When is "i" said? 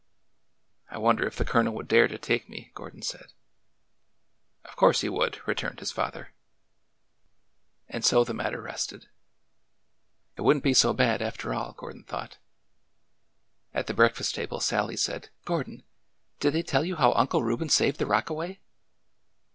0.89-0.97